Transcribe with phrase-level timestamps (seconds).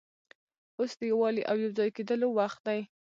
[0.77, 2.79] اوس د یووالي او یو ځای کېدلو وخت دی.